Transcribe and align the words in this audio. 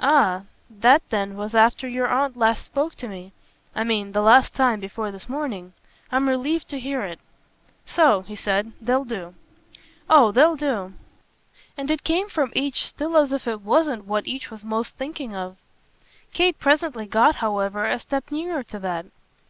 "Ah 0.00 0.44
that 0.70 1.02
then 1.10 1.36
was 1.36 1.54
after 1.54 1.86
your 1.86 2.08
aunt 2.08 2.38
last 2.38 2.64
spoke 2.64 2.94
to 2.94 3.06
me 3.06 3.32
I 3.74 3.84
mean 3.84 4.12
the 4.12 4.22
last 4.22 4.54
time 4.54 4.80
before 4.80 5.10
this 5.10 5.28
morning. 5.28 5.74
I'm 6.10 6.26
relieved 6.26 6.70
to 6.70 6.80
hear 6.80 7.02
it. 7.02 7.20
So," 7.84 8.22
he 8.22 8.34
said, 8.34 8.72
"they'll 8.80 9.04
do." 9.04 9.34
"Oh 10.08 10.32
they'll 10.32 10.56
do." 10.56 10.94
And 11.76 11.90
it 11.90 12.02
came 12.02 12.30
from 12.30 12.50
each 12.54 12.86
still 12.86 13.14
as 13.18 13.30
if 13.30 13.46
it 13.46 13.60
wasn't 13.60 14.06
what 14.06 14.26
each 14.26 14.50
was 14.50 14.64
most 14.64 14.96
thinking 14.96 15.36
of. 15.36 15.58
Kate 16.32 16.58
presently 16.58 17.04
got 17.04 17.34
however 17.44 17.84
a 17.84 17.98
step 18.00 18.30
nearer 18.30 18.62
to 18.62 18.78
that. 18.78 19.04